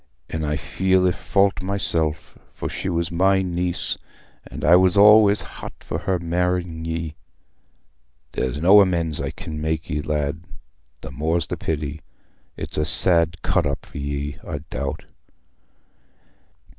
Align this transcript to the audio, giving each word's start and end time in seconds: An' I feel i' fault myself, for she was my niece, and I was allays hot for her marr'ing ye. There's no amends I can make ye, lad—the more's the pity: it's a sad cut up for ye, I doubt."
An' 0.31 0.43
I 0.43 0.55
feel 0.55 1.07
i' 1.07 1.11
fault 1.11 1.61
myself, 1.61 2.35
for 2.55 2.67
she 2.67 2.89
was 2.89 3.11
my 3.11 3.43
niece, 3.43 3.99
and 4.47 4.65
I 4.65 4.75
was 4.75 4.95
allays 4.95 5.43
hot 5.43 5.73
for 5.81 5.99
her 5.99 6.17
marr'ing 6.17 6.85
ye. 6.85 7.13
There's 8.31 8.59
no 8.59 8.81
amends 8.81 9.21
I 9.21 9.29
can 9.29 9.61
make 9.61 9.91
ye, 9.91 10.01
lad—the 10.01 11.11
more's 11.11 11.45
the 11.45 11.55
pity: 11.57 12.01
it's 12.57 12.79
a 12.79 12.85
sad 12.85 13.43
cut 13.43 13.67
up 13.67 13.85
for 13.85 13.99
ye, 13.99 14.37
I 14.43 14.61
doubt." 14.71 15.05